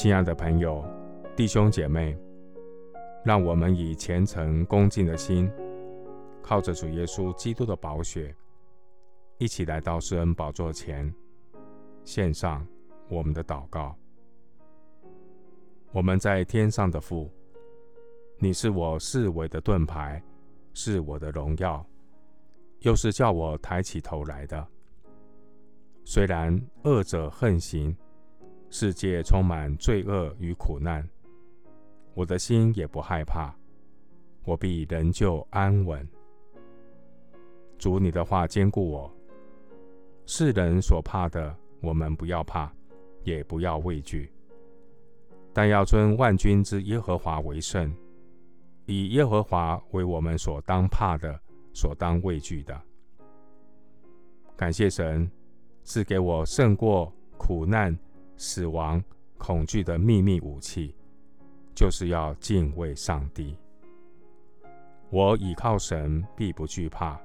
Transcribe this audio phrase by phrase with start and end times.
[0.00, 0.84] 亲爱的朋友、
[1.34, 2.16] 弟兄姐妹，
[3.24, 5.50] 让我们以虔诚恭敬的心，
[6.40, 8.32] 靠着主耶稣基督的宝血，
[9.38, 11.12] 一起来到施恩宝座前，
[12.04, 12.64] 献上
[13.08, 13.92] 我们的祷告。
[15.90, 17.28] 我们在天上的父，
[18.38, 20.22] 你是我四围的盾牌，
[20.74, 21.84] 是我的荣耀，
[22.82, 24.64] 又是叫我抬起头来的。
[26.04, 27.96] 虽然恶者横行，
[28.70, 31.06] 世界充满罪恶与苦难，
[32.14, 33.54] 我的心也不害怕，
[34.44, 36.06] 我必仍旧安稳。
[37.78, 39.12] 主，你的话坚固我。
[40.26, 42.70] 世人所怕的，我们不要怕，
[43.24, 44.30] 也不要畏惧，
[45.52, 47.94] 但要尊万军之耶和华为圣，
[48.84, 51.40] 以耶和华为我们所当怕的，
[51.72, 52.78] 所当畏惧的。
[54.56, 55.30] 感谢神。
[55.84, 57.98] 赐给我胜过苦难、
[58.38, 59.02] 死亡、
[59.36, 60.94] 恐惧的秘密武器，
[61.74, 63.54] 就是要敬畏上帝。
[65.10, 67.20] 我倚靠神，必不惧怕。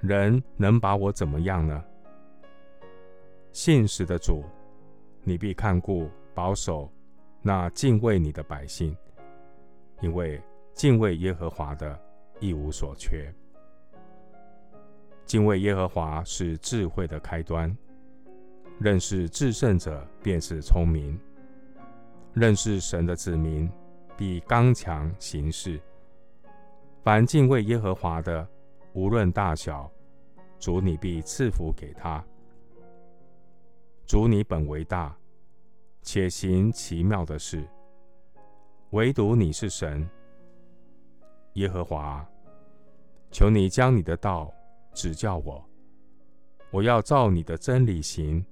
[0.00, 1.84] 人能把我怎么样呢？
[3.52, 4.44] 信实的主，
[5.22, 6.90] 你必看顾保守
[7.40, 8.96] 那敬畏你的百姓，
[10.00, 10.42] 因为
[10.74, 11.98] 敬畏耶和华的，
[12.40, 13.32] 一无所缺。
[15.24, 17.76] 敬畏耶和华是智慧的开端，
[18.78, 21.18] 认识至圣者便是聪明。
[22.34, 23.68] 认识神的子民
[24.16, 25.80] 必刚强行事。
[27.02, 28.46] 凡敬畏耶和华的，
[28.92, 29.90] 无论大小，
[30.58, 32.24] 主你必赐福给他。
[34.06, 35.16] 主你本为大，
[36.02, 37.66] 且行奇妙的事。
[38.90, 40.08] 唯独你是神，
[41.54, 42.26] 耶和华，
[43.30, 44.52] 求你将你的道。
[44.94, 45.64] 指教我，
[46.70, 48.44] 我要照你的真理行。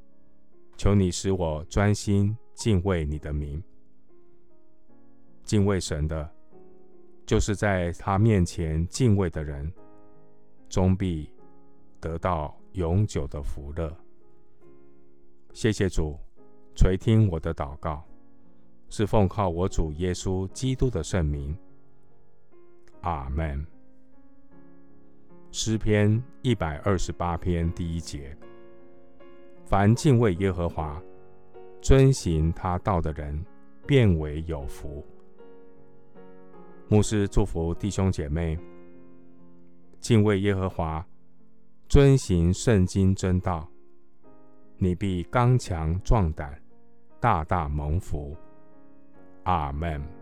[0.76, 3.62] 求你使我专心敬畏你的名。
[5.42, 6.28] 敬畏神的，
[7.24, 9.72] 就是在他面前敬畏的人，
[10.68, 11.30] 终必
[12.00, 13.96] 得到永久的福乐。
[15.52, 16.18] 谢谢主
[16.74, 18.04] 垂听我的祷告，
[18.90, 21.56] 是奉靠我主耶稣基督的圣名。
[23.02, 23.64] 阿门。
[25.52, 28.36] 诗篇一百二十八篇第一节：
[29.66, 31.02] 凡敬畏耶和华、
[31.82, 33.44] 遵行他道的人，
[33.84, 35.04] 便为有福。
[36.86, 38.56] 牧师祝福弟兄姐妹：
[39.98, 41.04] 敬畏耶和华、
[41.88, 43.68] 遵行圣经真道，
[44.78, 46.56] 你必刚强壮胆，
[47.18, 48.36] 大大蒙福。
[49.42, 50.15] 阿门。